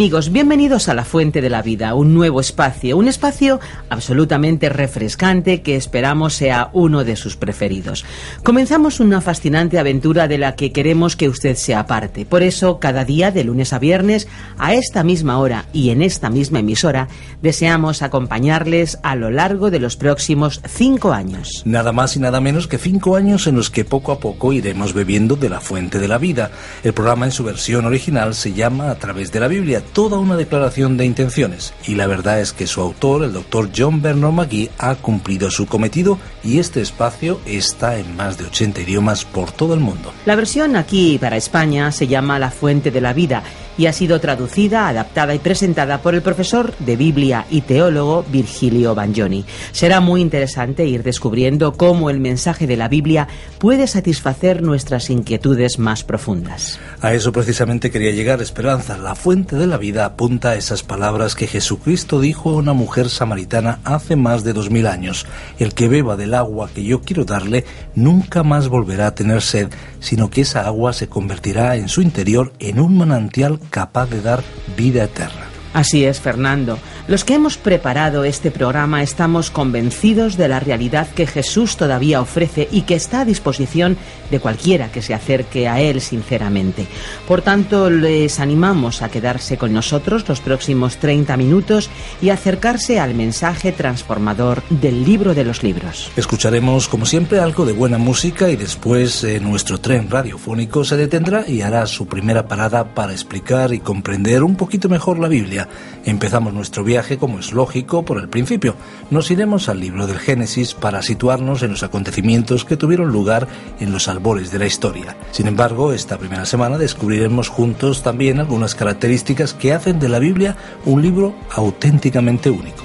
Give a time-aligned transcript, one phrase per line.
[0.00, 3.60] Amigos, bienvenidos a La Fuente de la Vida, un nuevo espacio, un espacio
[3.90, 8.06] absolutamente refrescante que esperamos sea uno de sus preferidos.
[8.42, 12.24] Comenzamos una fascinante aventura de la que queremos que usted sea parte.
[12.24, 16.30] Por eso, cada día, de lunes a viernes, a esta misma hora y en esta
[16.30, 17.08] misma emisora,
[17.42, 21.60] deseamos acompañarles a lo largo de los próximos cinco años.
[21.66, 24.94] Nada más y nada menos que cinco años en los que poco a poco iremos
[24.94, 26.52] bebiendo de la Fuente de la Vida.
[26.82, 30.36] El programa en su versión original se llama A través de la Biblia toda una
[30.36, 34.70] declaración de intenciones y la verdad es que su autor, el doctor John Bernard McGee,
[34.78, 39.74] ha cumplido su cometido y este espacio está en más de 80 idiomas por todo
[39.74, 40.12] el mundo.
[40.26, 43.42] La versión aquí para España se llama La Fuente de la Vida
[43.78, 48.94] y ha sido traducida, adaptada y presentada por el profesor de Biblia y teólogo Virgilio
[48.94, 49.44] Bagnoni.
[49.72, 55.78] Será muy interesante ir descubriendo cómo el mensaje de la Biblia puede satisfacer nuestras inquietudes
[55.78, 56.78] más profundas.
[57.00, 58.98] A eso precisamente quería llegar, Esperanza.
[58.98, 63.08] La fuente de la vida apunta a esas palabras que Jesucristo dijo a una mujer
[63.08, 65.26] samaritana hace más de dos mil años.
[65.58, 69.68] El que beba del agua que yo quiero darle nunca más volverá a tener sed,
[70.00, 74.42] sino que esa agua se convertirá en su interior en un manantial capaz de dar
[74.76, 75.46] vida eterna.
[75.72, 76.78] Así es, Fernando.
[77.10, 82.68] Los que hemos preparado este programa estamos convencidos de la realidad que Jesús todavía ofrece
[82.70, 83.96] y que está a disposición
[84.30, 86.86] de cualquiera que se acerque a Él sinceramente.
[87.26, 91.90] Por tanto, les animamos a quedarse con nosotros los próximos 30 minutos
[92.22, 96.12] y acercarse al mensaje transformador del libro de los libros.
[96.14, 101.44] Escucharemos, como siempre, algo de buena música y después eh, nuestro tren radiofónico se detendrá
[101.48, 105.66] y hará su primera parada para explicar y comprender un poquito mejor la Biblia
[106.04, 108.76] Empezamos nuestro viaje, como es lógico, por el principio.
[109.10, 113.48] Nos iremos al libro del Génesis para situarnos en los acontecimientos que tuvieron lugar
[113.80, 115.16] en los albores de la historia.
[115.30, 120.56] Sin embargo, esta primera semana descubriremos juntos también algunas características que hacen de la Biblia
[120.84, 122.84] un libro auténticamente único.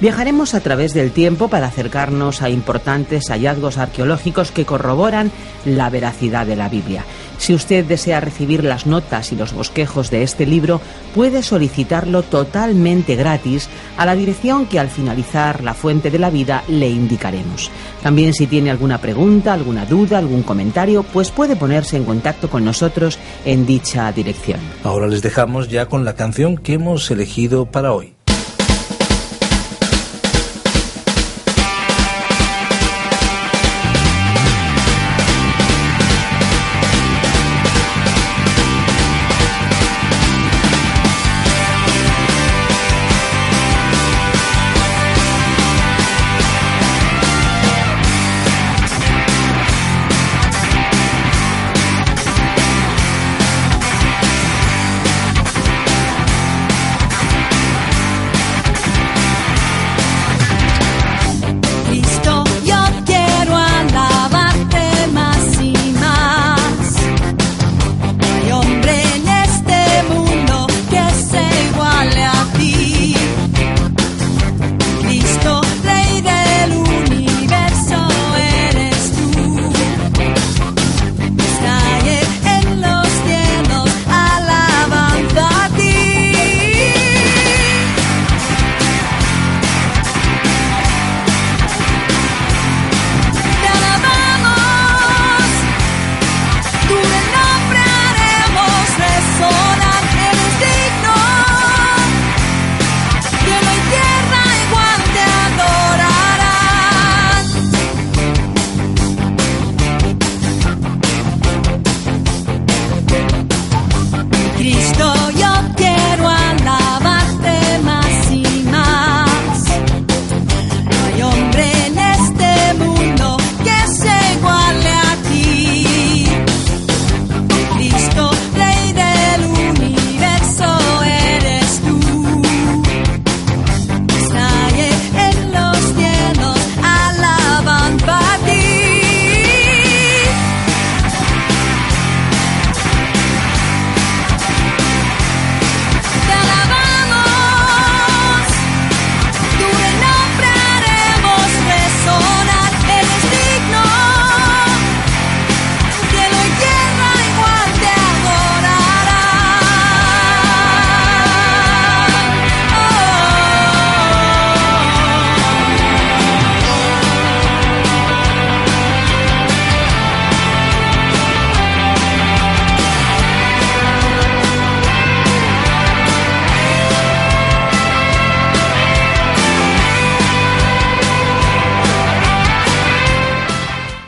[0.00, 5.30] Viajaremos a través del tiempo para acercarnos a importantes hallazgos arqueológicos que corroboran
[5.64, 7.04] la veracidad de la Biblia.
[7.44, 10.80] Si usted desea recibir las notas y los bosquejos de este libro,
[11.14, 13.68] puede solicitarlo totalmente gratis
[13.98, 17.70] a la dirección que al finalizar la fuente de la vida le indicaremos.
[18.02, 22.64] También si tiene alguna pregunta, alguna duda, algún comentario, pues puede ponerse en contacto con
[22.64, 24.60] nosotros en dicha dirección.
[24.82, 28.13] Ahora les dejamos ya con la canción que hemos elegido para hoy.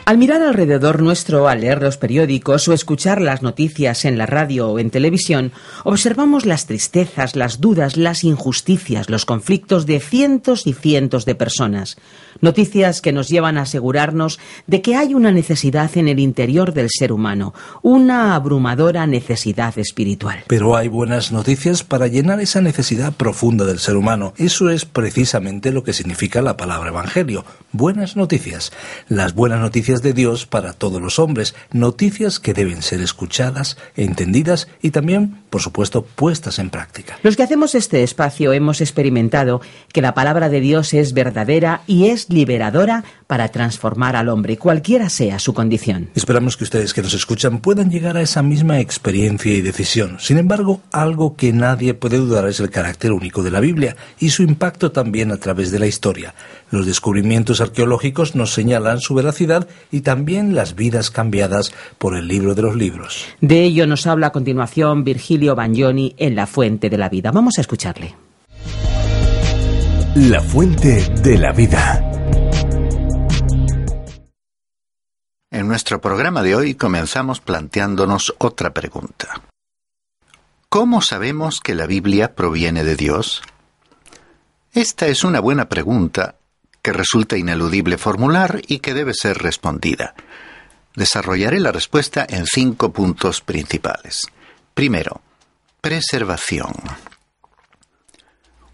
[0.08, 4.68] Al mirar alrededor nuestro, al leer los periódicos o escuchar las noticias en la radio
[4.68, 5.50] o en televisión,
[5.82, 11.96] observamos las tristezas, las dudas, las injusticias, los conflictos de cientos y cientos de personas.
[12.40, 14.38] Noticias que nos llevan a asegurarnos
[14.68, 20.44] de que hay una necesidad en el interior del ser humano, una abrumadora necesidad espiritual.
[20.46, 24.34] Pero hay buenas noticias para llenar esa necesidad profunda del ser humano.
[24.36, 27.44] Eso es precisamente lo que significa la palabra evangelio.
[27.72, 28.70] Buenas noticias.
[29.08, 31.54] Las buenas noticias de Dios para todos los hombres.
[31.72, 37.18] Noticias que deben ser escuchadas, entendidas y también, por supuesto, puestas en práctica.
[37.22, 39.60] Los que hacemos este espacio hemos experimentado
[39.92, 45.08] que la palabra de Dios es verdadera y es liberadora para transformar al hombre, cualquiera
[45.08, 46.10] sea su condición.
[46.14, 50.16] Esperamos que ustedes que nos escuchan puedan llegar a esa misma experiencia y decisión.
[50.20, 54.30] Sin embargo, algo que nadie puede dudar es el carácter único de la Biblia y
[54.30, 56.34] su impacto también a través de la historia.
[56.70, 62.54] Los descubrimientos arqueológicos nos señalan su veracidad y también las vidas cambiadas por el libro
[62.54, 63.26] de los libros.
[63.40, 67.30] De ello nos habla a continuación Virgilio Bagnoni en La Fuente de la Vida.
[67.30, 68.14] Vamos a escucharle.
[70.14, 72.05] La Fuente de la Vida.
[75.50, 79.42] En nuestro programa de hoy comenzamos planteándonos otra pregunta.
[80.68, 83.42] ¿Cómo sabemos que la Biblia proviene de Dios?
[84.72, 86.34] Esta es una buena pregunta
[86.82, 90.14] que resulta ineludible formular y que debe ser respondida.
[90.96, 94.26] Desarrollaré la respuesta en cinco puntos principales.
[94.74, 95.20] Primero,
[95.80, 96.74] preservación.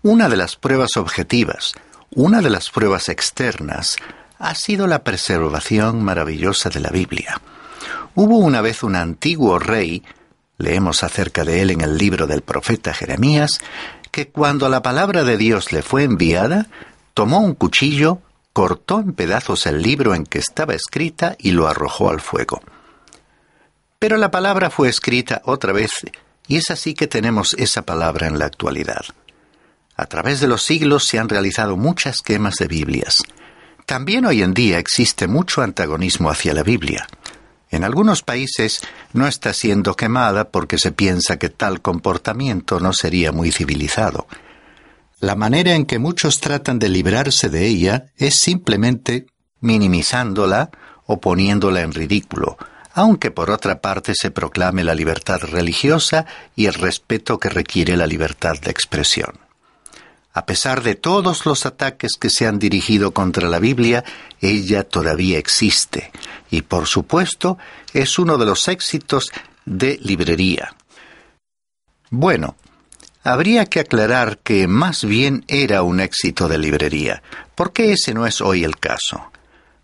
[0.00, 1.74] Una de las pruebas objetivas,
[2.10, 3.96] una de las pruebas externas,
[4.42, 7.40] ha sido la preservación maravillosa de la Biblia.
[8.16, 10.02] Hubo una vez un antiguo rey,
[10.58, 13.60] leemos acerca de él en el libro del profeta Jeremías,
[14.10, 16.66] que cuando la palabra de Dios le fue enviada,
[17.14, 18.18] tomó un cuchillo,
[18.52, 22.60] cortó en pedazos el libro en que estaba escrita y lo arrojó al fuego.
[24.00, 25.92] Pero la palabra fue escrita otra vez,
[26.48, 29.04] y es así que tenemos esa palabra en la actualidad.
[29.94, 33.22] A través de los siglos se han realizado muchas quemas de Biblias.
[33.86, 37.06] También hoy en día existe mucho antagonismo hacia la Biblia.
[37.70, 38.82] En algunos países
[39.12, 44.26] no está siendo quemada porque se piensa que tal comportamiento no sería muy civilizado.
[45.20, 49.26] La manera en que muchos tratan de librarse de ella es simplemente
[49.60, 50.70] minimizándola
[51.06, 52.58] o poniéndola en ridículo,
[52.92, 58.06] aunque por otra parte se proclame la libertad religiosa y el respeto que requiere la
[58.06, 59.38] libertad de expresión.
[60.34, 64.02] A pesar de todos los ataques que se han dirigido contra la Biblia,
[64.40, 66.10] ella todavía existe
[66.50, 67.58] y por supuesto
[67.92, 69.30] es uno de los éxitos
[69.66, 70.74] de librería.
[72.08, 72.56] Bueno,
[73.22, 77.22] habría que aclarar que más bien era un éxito de librería,
[77.54, 79.30] porque ese no es hoy el caso.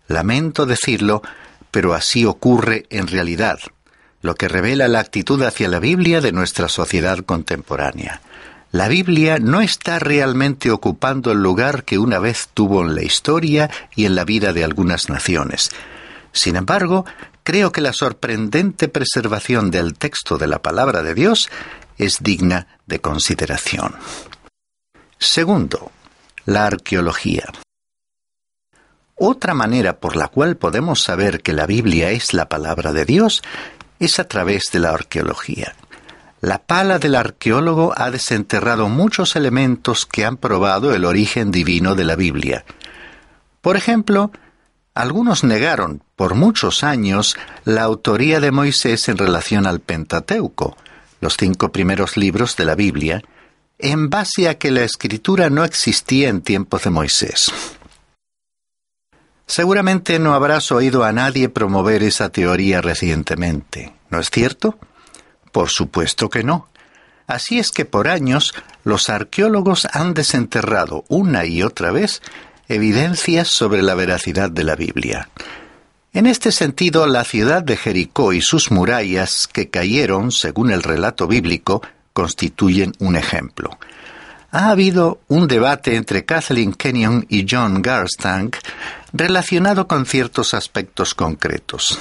[0.07, 1.21] Lamento decirlo,
[1.69, 3.59] pero así ocurre en realidad,
[4.21, 8.21] lo que revela la actitud hacia la Biblia de nuestra sociedad contemporánea
[8.71, 13.69] la Biblia no está realmente ocupando el lugar que una vez tuvo en la historia
[13.95, 15.71] y en la vida de algunas naciones.
[16.31, 17.05] Sin embargo,
[17.43, 21.49] creo que la sorprendente preservación del texto de la palabra de Dios
[21.97, 23.95] es digna de consideración.
[25.17, 25.91] Segundo,
[26.45, 27.51] la arqueología.
[29.15, 33.41] Otra manera por la cual podemos saber que la Biblia es la palabra de Dios
[33.99, 35.75] es a través de la arqueología.
[36.41, 42.05] La pala del arqueólogo ha desenterrado muchos elementos que han probado el origen divino de
[42.05, 42.63] la Biblia.
[43.61, 44.31] Por ejemplo,
[44.93, 50.77] algunos negaron por muchos años la autoría de Moisés en relación al Pentateuco,
[51.19, 53.21] los cinco primeros libros de la Biblia,
[53.77, 57.51] en base a que la escritura no existía en tiempos de Moisés.
[59.45, 64.77] Seguramente no habrás oído a nadie promover esa teoría recientemente, ¿no es cierto?
[65.51, 66.67] Por supuesto que no.
[67.27, 72.21] Así es que por años los arqueólogos han desenterrado una y otra vez
[72.67, 75.29] evidencias sobre la veracidad de la Biblia.
[76.11, 81.27] En este sentido, la ciudad de Jericó y sus murallas, que cayeron, según el relato
[81.27, 83.77] bíblico, constituyen un ejemplo.
[84.51, 88.51] Ha habido un debate entre Kathleen Kenyon y John Garstang
[89.13, 91.99] relacionado con ciertos aspectos concretos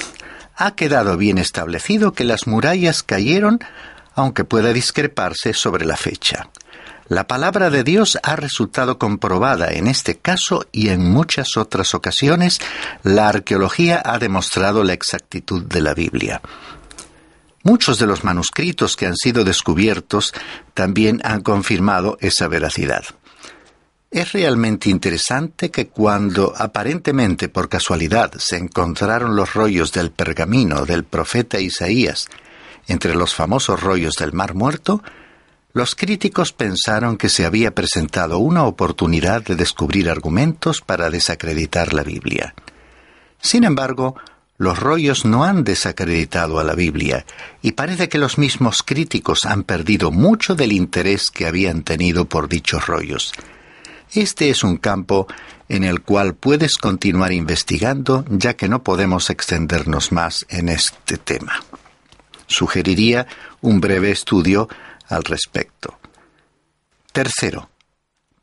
[0.58, 3.60] ha quedado bien establecido que las murallas cayeron,
[4.14, 6.50] aunque pueda discreparse sobre la fecha.
[7.06, 12.60] La palabra de Dios ha resultado comprobada en este caso y en muchas otras ocasiones
[13.02, 16.42] la arqueología ha demostrado la exactitud de la Biblia.
[17.62, 20.34] Muchos de los manuscritos que han sido descubiertos
[20.74, 23.04] también han confirmado esa veracidad.
[24.10, 31.04] Es realmente interesante que cuando aparentemente por casualidad se encontraron los rollos del pergamino del
[31.04, 32.26] profeta Isaías
[32.86, 35.02] entre los famosos rollos del Mar Muerto,
[35.74, 42.02] los críticos pensaron que se había presentado una oportunidad de descubrir argumentos para desacreditar la
[42.02, 42.54] Biblia.
[43.42, 44.16] Sin embargo,
[44.56, 47.26] los rollos no han desacreditado a la Biblia
[47.60, 52.48] y parece que los mismos críticos han perdido mucho del interés que habían tenido por
[52.48, 53.34] dichos rollos.
[54.12, 55.26] Este es un campo
[55.68, 61.62] en el cual puedes continuar investigando ya que no podemos extendernos más en este tema.
[62.46, 63.26] Sugeriría
[63.60, 64.68] un breve estudio
[65.08, 65.98] al respecto.
[67.12, 67.68] Tercero,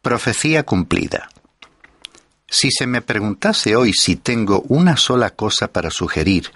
[0.01, 1.29] profecía cumplida.
[2.47, 6.51] Si se me preguntase hoy si tengo una sola cosa para sugerir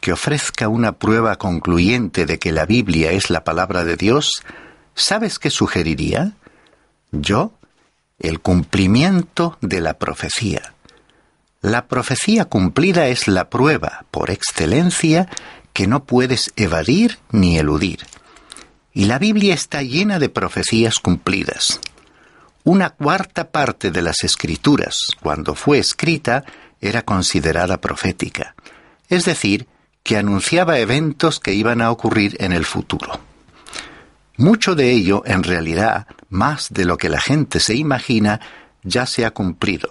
[0.00, 4.42] que ofrezca una prueba concluyente de que la Biblia es la palabra de Dios,
[4.94, 6.32] ¿sabes qué sugeriría?
[7.10, 7.52] Yo
[8.22, 10.74] el cumplimiento de la profecía.
[11.60, 15.28] La profecía cumplida es la prueba, por excelencia,
[15.72, 18.06] que no puedes evadir ni eludir.
[18.94, 21.80] Y la Biblia está llena de profecías cumplidas.
[22.64, 26.44] Una cuarta parte de las escrituras, cuando fue escrita,
[26.80, 28.54] era considerada profética,
[29.08, 29.66] es decir,
[30.04, 33.31] que anunciaba eventos que iban a ocurrir en el futuro.
[34.36, 38.40] Mucho de ello, en realidad, más de lo que la gente se imagina,
[38.82, 39.90] ya se ha cumplido.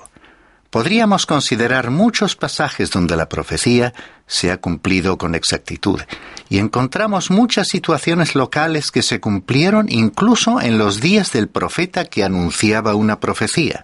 [0.71, 3.93] Podríamos considerar muchos pasajes donde la profecía
[4.25, 5.99] se ha cumplido con exactitud,
[6.47, 12.23] y encontramos muchas situaciones locales que se cumplieron incluso en los días del profeta que
[12.23, 13.83] anunciaba una profecía.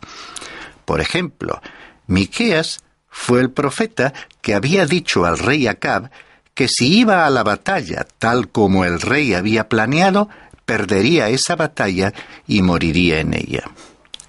[0.85, 1.61] Por ejemplo,
[2.07, 6.09] Miqueas fue el profeta que había dicho al rey Acab
[6.53, 10.29] que si iba a la batalla tal como el rey había planeado,
[10.67, 12.13] perdería esa batalla
[12.45, 13.63] y moriría en ella.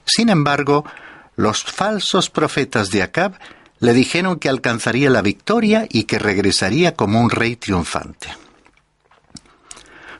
[0.06, 0.86] Sin embargo,
[1.36, 3.38] los falsos profetas de Acab
[3.80, 8.28] le dijeron que alcanzaría la victoria y que regresaría como un rey triunfante.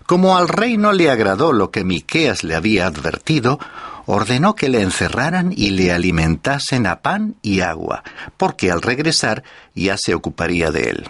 [0.07, 3.59] Como al rey no le agradó lo que Miqueas le había advertido,
[4.07, 8.03] ordenó que le encerraran y le alimentasen a pan y agua,
[8.37, 9.45] porque al regresar
[9.75, 11.09] ya se ocuparía de él.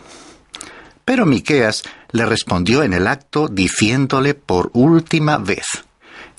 [1.04, 5.84] Pero Miqueas le respondió en el acto diciéndole por última vez,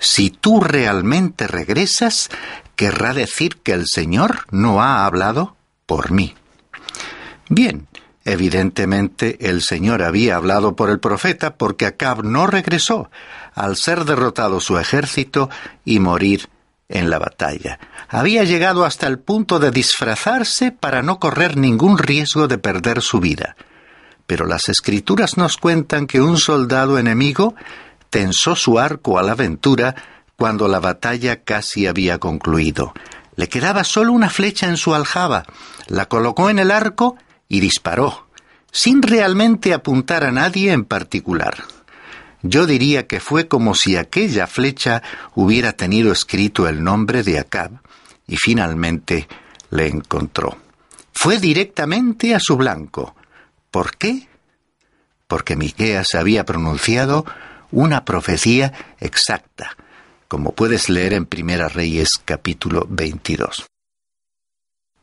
[0.02, 2.30] Si tú realmente regresas,
[2.78, 6.36] querrá decir que el Señor no ha hablado por mí.
[7.50, 7.88] Bien,
[8.24, 13.12] evidentemente el Señor había hablado por el profeta porque Acab no regresó
[13.54, 15.50] al ser derrotado su ejército
[15.84, 16.48] y morir
[16.88, 17.78] en la batalla.
[18.08, 23.20] Había llegado hasta el punto de disfrazarse para no correr ningún riesgo de perder su
[23.20, 23.58] vida
[24.30, 27.56] pero las escrituras nos cuentan que un soldado enemigo
[28.12, 29.96] tensó su arco a la aventura
[30.36, 32.94] cuando la batalla casi había concluido.
[33.36, 35.48] Le quedaba solo una flecha en su aljaba,
[35.88, 37.18] la colocó en el arco
[37.48, 38.28] y disparó,
[38.72, 41.64] sin realmente apuntar a nadie en particular.
[42.44, 45.02] Yo diría que fue como si aquella flecha
[45.34, 47.82] hubiera tenido escrito el nombre de Acab
[48.28, 49.28] y finalmente
[49.72, 50.56] le encontró.
[51.14, 53.16] Fue directamente a su blanco,
[53.72, 54.28] ¿Por qué?
[55.28, 57.26] Porque Miqueas había pronunciado
[57.72, 59.78] una profecía exacta,
[60.28, 63.68] como puedes leer en Primera Reyes capítulo 22.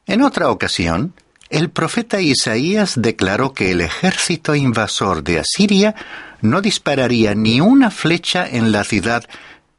[0.07, 1.15] En otra ocasión,
[1.49, 5.95] el profeta Isaías declaró que el ejército invasor de Asiria
[6.41, 9.25] no dispararía ni una flecha en la ciudad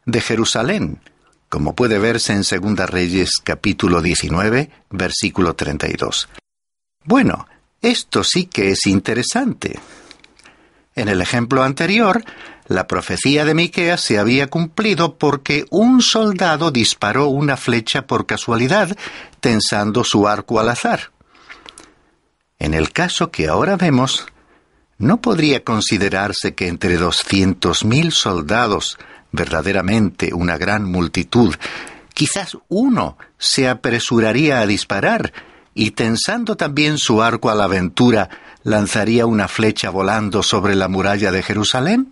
[0.05, 1.01] de Jerusalén,
[1.49, 6.29] como puede verse en Segunda Reyes capítulo 19, versículo 32.
[7.03, 7.47] Bueno,
[7.81, 9.79] esto sí que es interesante.
[10.95, 12.23] En el ejemplo anterior,
[12.67, 18.97] la profecía de Miqueas se había cumplido porque un soldado disparó una flecha por casualidad,
[19.39, 21.11] tensando su arco al azar.
[22.59, 24.25] En el caso que ahora vemos,
[24.97, 28.97] ¿no podría considerarse que entre doscientos mil soldados,
[29.31, 31.55] verdaderamente una gran multitud,
[32.13, 35.31] quizás uno se apresuraría a disparar
[35.77, 38.29] y tensando también su arco a la aventura,
[38.63, 42.11] lanzaría una flecha volando sobre la muralla de Jerusalén?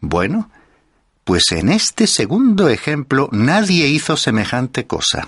[0.00, 0.48] Bueno,
[1.24, 5.26] pues en este segundo ejemplo nadie hizo semejante cosa.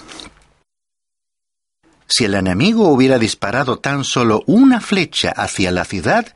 [2.06, 6.34] Si el enemigo hubiera disparado tan solo una flecha hacia la ciudad,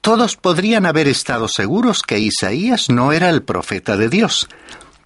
[0.00, 4.48] todos podrían haber estado seguros que Isaías no era el profeta de Dios,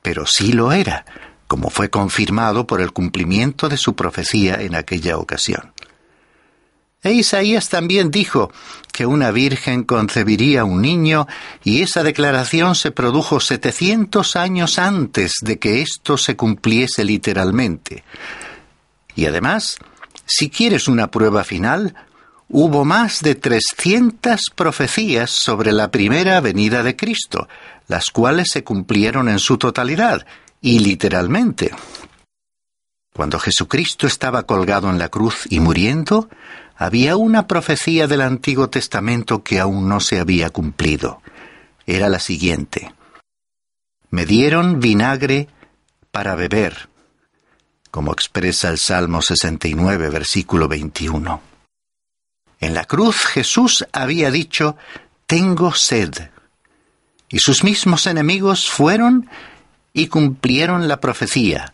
[0.00, 1.04] pero sí lo era,
[1.46, 5.72] como fue confirmado por el cumplimiento de su profecía en aquella ocasión.
[7.04, 8.50] E Isaías también dijo
[8.90, 11.26] que una virgen concebiría un niño
[11.62, 18.04] y esa declaración se produjo 700 años antes de que esto se cumpliese literalmente.
[19.14, 19.76] Y además,
[20.24, 21.94] si quieres una prueba final,
[22.48, 27.48] hubo más de 300 profecías sobre la primera venida de Cristo,
[27.86, 30.24] las cuales se cumplieron en su totalidad
[30.64, 31.72] y literalmente.
[33.12, 36.30] Cuando Jesucristo estaba colgado en la cruz y muriendo,
[36.74, 41.20] había una profecía del Antiguo Testamento que aún no se había cumplido.
[41.86, 42.94] Era la siguiente.
[44.08, 45.48] Me dieron vinagre
[46.10, 46.88] para beber,
[47.90, 51.42] como expresa el Salmo 69, versículo 21.
[52.60, 54.78] En la cruz Jesús había dicho,
[55.26, 56.30] tengo sed.
[57.28, 59.28] Y sus mismos enemigos fueron
[59.96, 61.72] y cumplieron la profecía,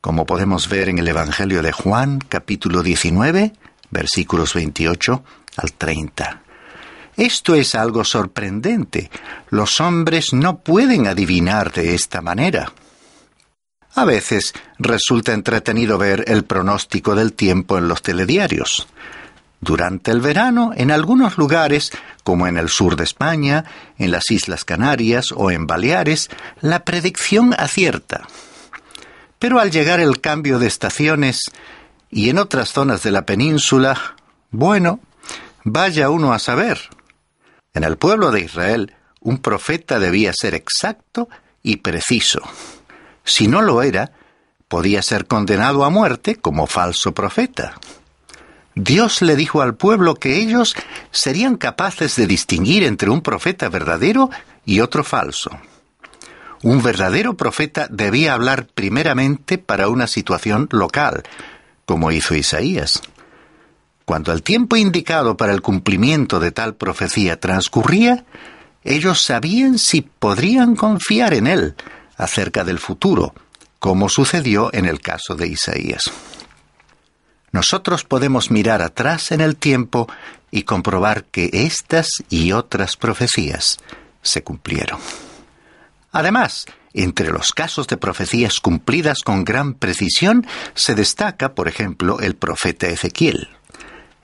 [0.00, 3.52] como podemos ver en el Evangelio de Juan, capítulo 19,
[3.90, 5.24] versículos 28
[5.56, 6.42] al 30.
[7.16, 9.08] Esto es algo sorprendente.
[9.50, 12.72] Los hombres no pueden adivinar de esta manera.
[13.94, 18.88] A veces resulta entretenido ver el pronóstico del tiempo en los telediarios.
[19.60, 21.90] Durante el verano, en algunos lugares,
[22.24, 23.64] como en el sur de España,
[23.98, 28.26] en las Islas Canarias o en Baleares, la predicción acierta.
[29.38, 31.50] Pero al llegar el cambio de estaciones
[32.10, 34.16] y en otras zonas de la península,
[34.50, 35.00] bueno,
[35.62, 36.80] vaya uno a saber.
[37.74, 41.28] En el pueblo de Israel, un profeta debía ser exacto
[41.62, 42.40] y preciso.
[43.24, 44.12] Si no lo era,
[44.68, 47.74] podía ser condenado a muerte como falso profeta.
[48.74, 50.76] Dios le dijo al pueblo que ellos
[51.10, 54.30] serían capaces de distinguir entre un profeta verdadero
[54.64, 55.50] y otro falso.
[56.62, 61.22] Un verdadero profeta debía hablar primeramente para una situación local,
[61.84, 63.00] como hizo Isaías.
[64.04, 68.24] Cuando el tiempo indicado para el cumplimiento de tal profecía transcurría,
[68.84, 71.74] ellos sabían si podrían confiar en él
[72.16, 73.34] acerca del futuro,
[73.78, 76.10] como sucedió en el caso de Isaías
[77.52, 80.08] nosotros podemos mirar atrás en el tiempo
[80.50, 83.78] y comprobar que estas y otras profecías
[84.22, 85.00] se cumplieron.
[86.12, 92.34] Además, entre los casos de profecías cumplidas con gran precisión se destaca, por ejemplo, el
[92.34, 93.48] profeta Ezequiel.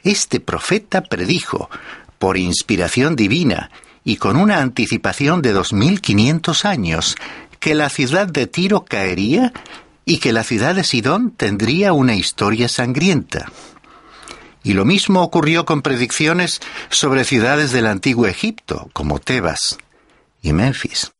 [0.02, 1.70] Este profeta predijo,
[2.18, 3.70] por inspiración divina
[4.04, 7.16] y con una anticipación de 2500 años,
[7.60, 9.52] que la ciudad de Tiro caería
[10.08, 13.50] y que la ciudad de Sidón tendría una historia sangrienta.
[14.62, 19.78] Y lo mismo ocurrió con predicciones sobre ciudades del antiguo Egipto, como Tebas
[20.40, 21.10] y Memphis.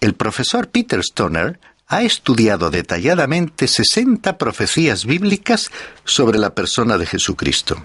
[0.00, 5.70] El profesor Peter Stoner ha estudiado detalladamente 60 profecías bíblicas
[6.04, 7.82] sobre la persona de Jesucristo.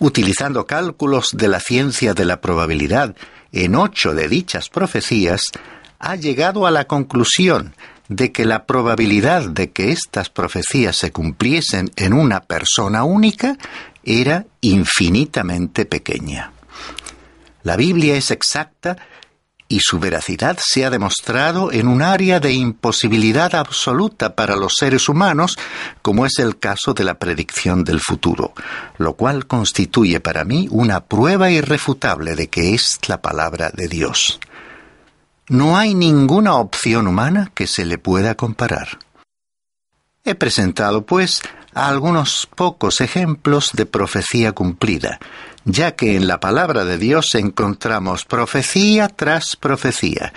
[0.00, 3.16] Utilizando cálculos de la ciencia de la probabilidad
[3.52, 5.44] en ocho de dichas profecías,
[5.98, 7.74] ha llegado a la conclusión
[8.08, 13.56] de que la probabilidad de que estas profecías se cumpliesen en una persona única
[14.04, 16.52] era infinitamente pequeña.
[17.62, 18.96] La Biblia es exacta
[19.72, 25.08] y su veracidad se ha demostrado en un área de imposibilidad absoluta para los seres
[25.08, 25.56] humanos,
[26.02, 28.52] como es el caso de la predicción del futuro,
[28.98, 34.38] lo cual constituye para mí una prueba irrefutable de que es la palabra de Dios.
[35.48, 38.98] No hay ninguna opción humana que se le pueda comparar.
[40.24, 41.42] He presentado, pues,
[41.74, 45.18] algunos pocos ejemplos de profecía cumplida,
[45.64, 50.32] ya que en la palabra de Dios encontramos profecía tras profecía,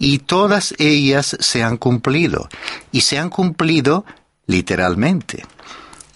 [0.00, 2.48] y todas ellas se han cumplido,
[2.90, 4.04] y se han cumplido
[4.46, 5.44] literalmente.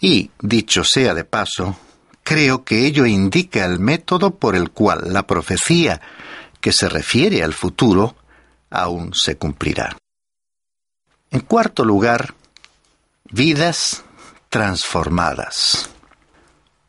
[0.00, 1.76] Y, dicho sea de paso,
[2.24, 6.00] creo que ello indica el método por el cual la profecía
[6.60, 8.16] que se refiere al futuro
[8.72, 9.96] aún se cumplirá.
[11.30, 12.34] En cuarto lugar,
[13.30, 14.04] vidas
[14.48, 15.88] transformadas.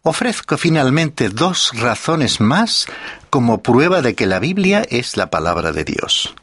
[0.02, 2.88] Ofrezco finalmente dos razones más
[3.30, 6.36] como prueba de que la Biblia es la palabra de Dios.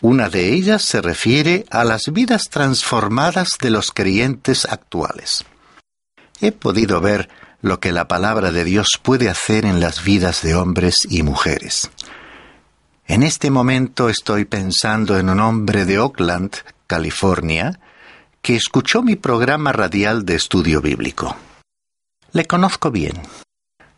[0.00, 5.44] Una de ellas se refiere a las vidas transformadas de los creyentes actuales.
[6.40, 7.28] He podido ver
[7.60, 11.90] lo que la palabra de Dios puede hacer en las vidas de hombres y mujeres.
[13.10, 16.52] En este momento estoy pensando en un hombre de Oakland,
[16.86, 17.80] California,
[18.40, 21.34] que escuchó mi programa radial de estudio bíblico.
[22.30, 23.20] Le conozco bien.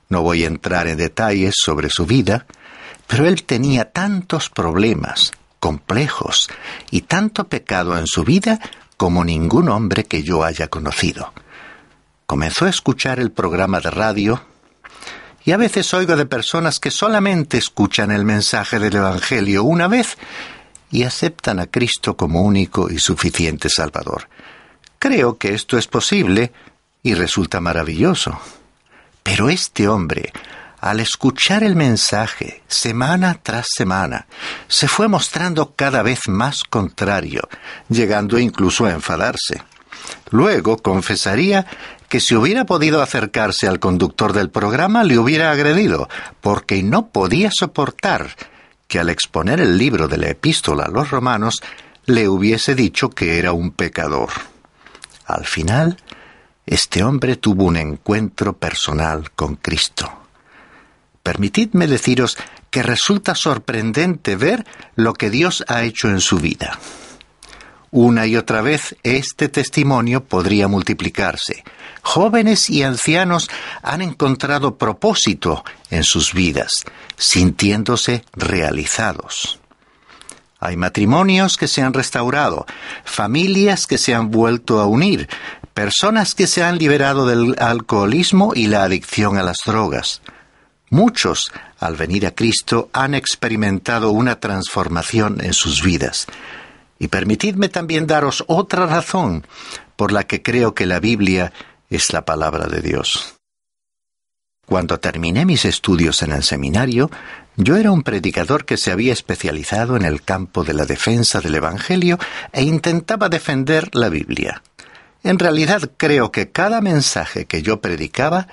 [0.08, 2.46] No voy a entrar en detalles sobre su vida,
[3.06, 6.48] pero él tenía tantos problemas, complejos
[6.90, 8.60] y tanto pecado en su vida
[8.96, 11.34] como ningún hombre que yo haya conocido.
[12.24, 14.42] comenzó a escuchar el programa de radio
[15.44, 20.16] y a veces oigo de personas que solamente escuchan el mensaje del Evangelio una vez
[20.90, 24.28] y aceptan a Cristo como único y suficiente Salvador.
[24.98, 26.52] Creo que esto es posible
[27.02, 28.38] y resulta maravilloso.
[29.22, 30.32] Pero este hombre,
[30.80, 34.26] al escuchar el mensaje semana tras semana,
[34.68, 37.48] se fue mostrando cada vez más contrario,
[37.88, 39.62] llegando incluso a enfadarse.
[40.30, 41.66] Luego confesaría
[42.12, 46.10] que si hubiera podido acercarse al conductor del programa le hubiera agredido,
[46.42, 48.36] porque no podía soportar
[48.86, 51.62] que al exponer el libro de la epístola a los romanos
[52.04, 54.28] le hubiese dicho que era un pecador.
[55.24, 55.96] Al final,
[56.66, 60.12] este hombre tuvo un encuentro personal con Cristo.
[61.22, 62.36] Permitidme deciros
[62.68, 66.78] que resulta sorprendente ver lo que Dios ha hecho en su vida.
[67.90, 71.64] Una y otra vez este testimonio podría multiplicarse.
[72.02, 73.48] Jóvenes y ancianos
[73.82, 76.84] han encontrado propósito en sus vidas,
[77.16, 79.60] sintiéndose realizados.
[80.58, 82.66] Hay matrimonios que se han restaurado,
[83.04, 85.28] familias que se han vuelto a unir,
[85.74, 90.22] personas que se han liberado del alcoholismo y la adicción a las drogas.
[90.90, 96.26] Muchos, al venir a Cristo, han experimentado una transformación en sus vidas.
[96.98, 99.46] Y permitidme también daros otra razón
[99.96, 101.52] por la que creo que la Biblia
[101.96, 103.34] es la palabra de Dios.
[104.66, 107.10] Cuando terminé mis estudios en el seminario,
[107.56, 111.56] yo era un predicador que se había especializado en el campo de la defensa del
[111.56, 112.18] Evangelio
[112.52, 114.62] e intentaba defender la Biblia.
[115.24, 118.48] En realidad creo que cada mensaje que yo predicaba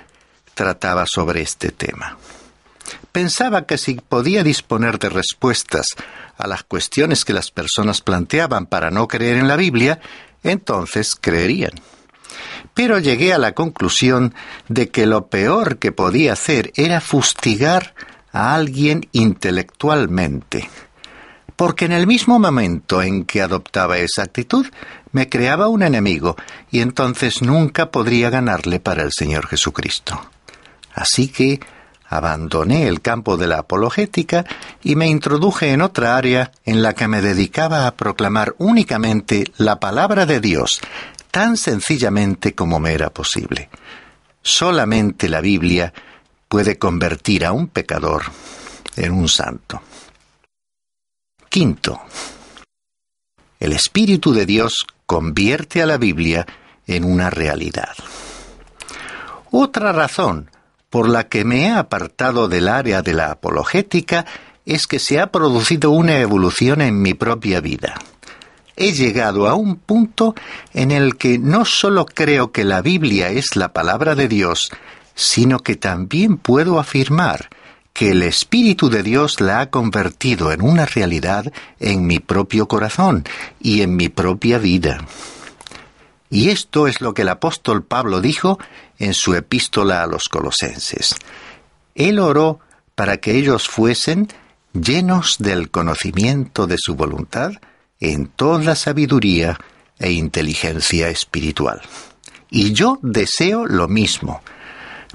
[0.54, 2.18] trataba sobre este tema.
[3.12, 5.86] Pensaba que si podía disponer de respuestas
[6.36, 10.00] a las cuestiones que las personas planteaban para no creer en la Biblia,
[10.42, 11.72] entonces creerían.
[12.74, 14.34] Pero llegué a la conclusión
[14.68, 17.94] de que lo peor que podía hacer era fustigar
[18.32, 20.70] a alguien intelectualmente,
[21.56, 24.66] porque en el mismo momento en que adoptaba esa actitud,
[25.12, 26.36] me creaba un enemigo,
[26.70, 30.20] y entonces nunca podría ganarle para el Señor Jesucristo.
[30.94, 31.60] Así que
[32.08, 34.44] abandoné el campo de la apologética
[34.82, 39.78] y me introduje en otra área en la que me dedicaba a proclamar únicamente la
[39.78, 40.80] palabra de Dios,
[41.30, 43.68] tan sencillamente como me era posible.
[44.42, 45.92] Solamente la Biblia
[46.48, 48.22] puede convertir a un pecador
[48.96, 49.82] en un santo.
[51.48, 52.00] Quinto,
[53.58, 56.46] el Espíritu de Dios convierte a la Biblia
[56.86, 57.94] en una realidad.
[59.50, 60.50] Otra razón
[60.88, 64.26] por la que me he apartado del área de la apologética
[64.64, 67.94] es que se ha producido una evolución en mi propia vida.
[68.82, 70.34] He llegado a un punto
[70.72, 74.70] en el que no solo creo que la Biblia es la palabra de Dios,
[75.14, 77.50] sino que también puedo afirmar
[77.92, 83.24] que el Espíritu de Dios la ha convertido en una realidad en mi propio corazón
[83.60, 85.04] y en mi propia vida.
[86.30, 88.58] Y esto es lo que el apóstol Pablo dijo
[88.98, 91.16] en su epístola a los colosenses.
[91.94, 92.60] Él oró
[92.94, 94.28] para que ellos fuesen
[94.72, 97.52] llenos del conocimiento de su voluntad
[98.00, 99.58] en toda sabiduría
[99.98, 101.82] e inteligencia espiritual.
[102.50, 104.42] Y yo deseo lo mismo,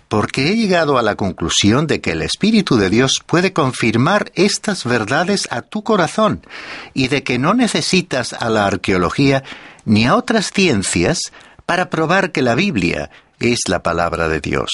[0.08, 4.86] porque he llegado a la conclusión de que el Espíritu de Dios puede confirmar estas
[4.86, 6.46] verdades a tu corazón
[6.94, 9.44] y de que no necesitas a la arqueología
[9.84, 11.34] ni a otras ciencias
[11.66, 14.72] para probar que la Biblia es la palabra de Dios.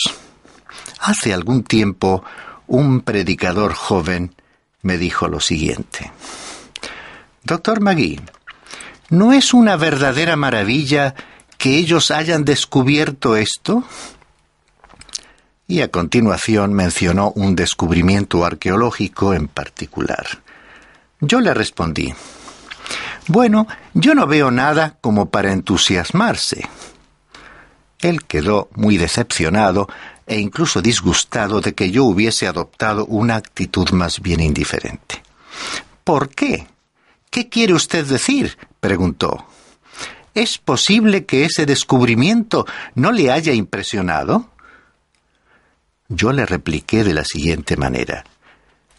[1.00, 2.24] Hace algún tiempo
[2.68, 4.36] un predicador joven
[4.82, 6.11] me dijo lo siguiente.
[7.52, 8.18] Doctor Magui,
[9.10, 11.16] ¿no es una verdadera maravilla
[11.58, 13.84] que ellos hayan descubierto esto?
[15.68, 20.26] Y a continuación mencionó un descubrimiento arqueológico en particular.
[21.20, 22.14] Yo le respondí,
[23.28, 26.70] bueno, yo no veo nada como para entusiasmarse.
[28.00, 29.90] Él quedó muy decepcionado
[30.26, 35.22] e incluso disgustado de que yo hubiese adoptado una actitud más bien indiferente.
[36.06, 36.71] ¿Por qué?
[37.32, 38.58] ¿Qué quiere usted decir?
[38.82, 39.46] preguntó.
[40.34, 44.50] ¿Es posible que ese descubrimiento no le haya impresionado?
[46.10, 48.26] Yo le repliqué de la siguiente manera.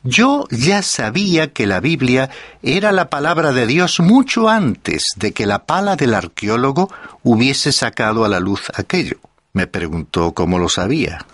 [0.02, 2.30] Yo ya sabía que la Biblia
[2.62, 6.90] era la palabra de Dios mucho antes de que la pala del arqueólogo
[7.22, 9.18] hubiese sacado a la luz aquello.
[9.52, 11.26] Me preguntó cómo lo sabía.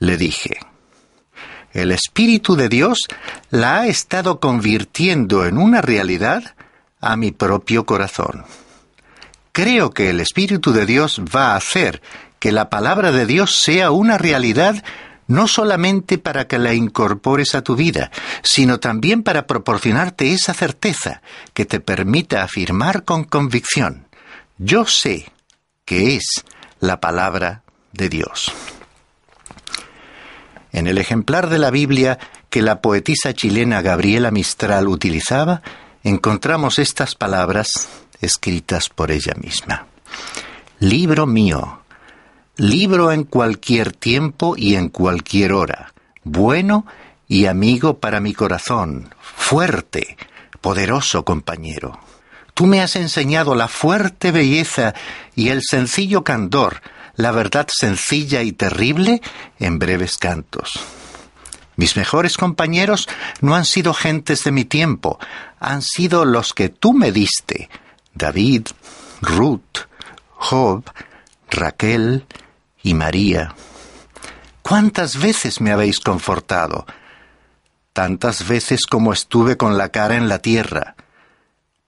[0.00, 0.58] Le dije,
[1.76, 3.00] el Espíritu de Dios
[3.50, 6.54] la ha estado convirtiendo en una realidad
[7.00, 8.44] a mi propio corazón.
[9.52, 12.00] Creo que el Espíritu de Dios va a hacer
[12.38, 14.82] que la palabra de Dios sea una realidad
[15.26, 18.10] no solamente para que la incorpores a tu vida,
[18.42, 21.20] sino también para proporcionarte esa certeza
[21.52, 24.06] que te permita afirmar con convicción,
[24.56, 25.30] yo sé
[25.84, 26.44] que es
[26.80, 27.62] la palabra
[27.92, 28.52] de Dios.
[30.72, 32.18] En el ejemplar de la Biblia
[32.50, 35.62] que la poetisa chilena Gabriela Mistral utilizaba,
[36.02, 37.88] encontramos estas palabras
[38.20, 39.86] escritas por ella misma.
[40.78, 41.80] Libro mío,
[42.56, 45.92] libro en cualquier tiempo y en cualquier hora,
[46.24, 46.86] bueno
[47.28, 50.16] y amigo para mi corazón, fuerte,
[50.60, 51.98] poderoso compañero.
[52.54, 54.94] Tú me has enseñado la fuerte belleza
[55.34, 56.80] y el sencillo candor,
[57.16, 59.20] la verdad sencilla y terrible
[59.58, 60.80] en breves cantos.
[61.76, 63.08] Mis mejores compañeros
[63.40, 65.18] no han sido gentes de mi tiempo,
[65.60, 67.68] han sido los que tú me diste,
[68.14, 68.68] David,
[69.20, 69.86] Ruth,
[70.30, 70.84] Job,
[71.50, 72.24] Raquel
[72.82, 73.54] y María.
[74.62, 76.86] ¿Cuántas veces me habéis confortado?
[77.92, 80.96] Tantas veces como estuve con la cara en la tierra.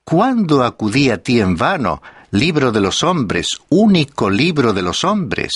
[0.05, 5.53] ¿Cuándo acudí a ti en vano, libro de los hombres, único libro de los hombres?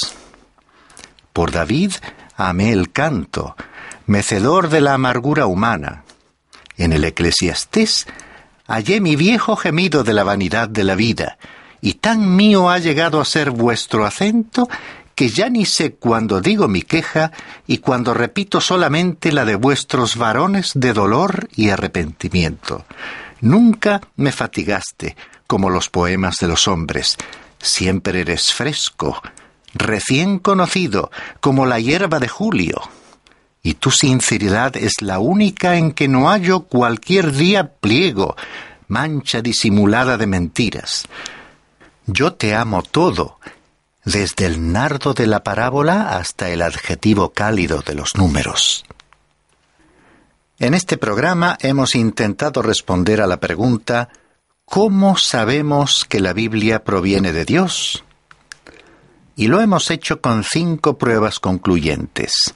[1.32, 1.92] Por David
[2.36, 3.56] amé el canto,
[4.06, 6.04] mecedor de la amargura humana.
[6.76, 8.06] En el Eclesiastés
[8.66, 11.38] hallé mi viejo gemido de la vanidad de la vida,
[11.80, 14.68] y tan mío ha llegado a ser vuestro acento
[15.14, 17.32] que ya ni sé cuándo digo mi queja
[17.66, 22.86] y cuando repito solamente la de vuestros varones de dolor y arrepentimiento.
[23.40, 25.16] Nunca me fatigaste
[25.52, 27.18] como los poemas de los hombres,
[27.60, 29.20] siempre eres fresco,
[29.74, 31.10] recién conocido,
[31.40, 32.80] como la hierba de julio
[33.62, 38.34] y tu sinceridad es la única en que no hallo cualquier día pliego,
[38.88, 41.06] mancha disimulada de mentiras.
[42.06, 43.38] Yo te amo todo,
[44.06, 48.86] desde el nardo de la parábola hasta el adjetivo cálido de los números.
[50.58, 54.08] En este programa hemos intentado responder a la pregunta
[54.72, 58.04] ¿Cómo sabemos que la Biblia proviene de Dios?
[59.36, 62.54] Y lo hemos hecho con cinco pruebas concluyentes.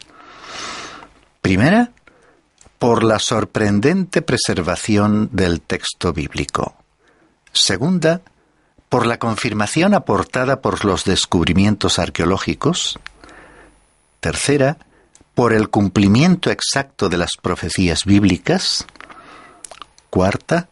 [1.43, 1.93] Primera,
[2.79, 6.75] por la sorprendente preservación del texto bíblico.
[7.53, 8.23] Segunda,
[8.89, 12.99] por la confirmación aportada por los descubrimientos arqueológicos.
[14.21, 14.79] Tercera,
[15.35, 18.87] por el cumplimiento exacto de las profecías bíblicas.
[20.09, 20.71] Cuarta,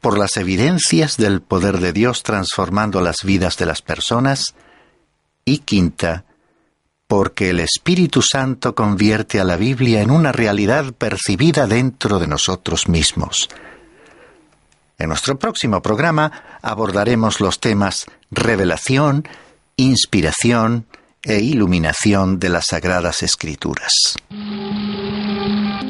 [0.00, 4.54] por las evidencias del poder de Dios transformando las vidas de las personas.
[5.44, 6.24] Y quinta,
[7.06, 12.88] porque el Espíritu Santo convierte a la Biblia en una realidad percibida dentro de nosotros
[12.88, 13.48] mismos.
[14.98, 19.26] En nuestro próximo programa abordaremos los temas revelación,
[19.76, 20.86] inspiración
[21.22, 24.16] e iluminación de las Sagradas Escrituras.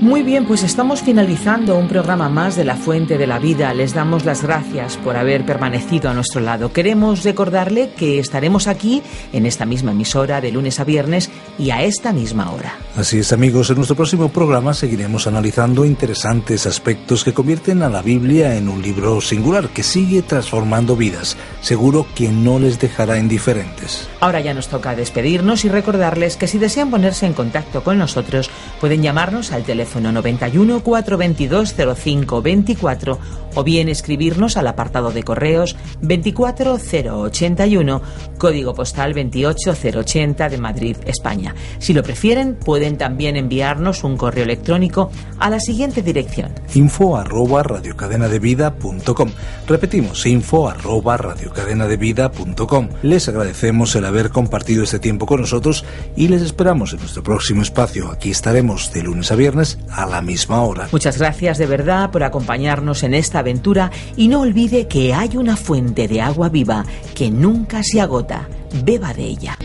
[0.00, 3.74] Muy bien, pues estamos finalizando un programa más de La Fuente de la Vida.
[3.74, 6.72] Les damos las gracias por haber permanecido a nuestro lado.
[6.72, 9.02] Queremos recordarle que estaremos aquí
[9.34, 12.76] en esta misma emisora de lunes a viernes y a esta misma hora.
[12.96, 18.00] Así es, amigos, en nuestro próximo programa seguiremos analizando interesantes aspectos que convierten a la
[18.00, 21.36] Biblia en un libro singular que sigue transformando vidas.
[21.60, 24.08] Seguro que no les dejará indiferentes.
[24.20, 28.50] Ahora ya nos toca despedirnos y recordarles que si desean ponerse en contacto con nosotros,
[28.80, 33.18] pueden llamarnos al teléfono teléfono 91 422 05 24
[33.56, 38.00] o bien escribirnos al apartado de correos 24081,
[38.38, 41.56] código postal 28080 de Madrid, España.
[41.80, 47.64] Si lo prefieren, pueden también enviarnos un correo electrónico a la siguiente dirección: info arroba
[47.64, 49.30] radiocadenadevida.com.
[49.66, 52.88] Repetimos, info arroba radiocadenadevida.com.
[53.02, 57.62] Les agradecemos el haber compartido este tiempo con nosotros y les esperamos en nuestro próximo
[57.62, 58.12] espacio.
[58.12, 60.88] Aquí estaremos de lunes a viernes a la misma hora.
[60.92, 65.56] Muchas gracias de verdad por acompañarnos en esta aventura y no olvide que hay una
[65.56, 68.48] fuente de agua viva que nunca se agota.
[68.84, 69.58] Beba de ella.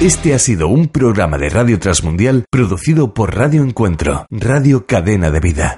[0.00, 5.40] Este ha sido un programa de Radio Transmundial producido por Radio Encuentro, Radio Cadena de
[5.40, 5.66] Vida.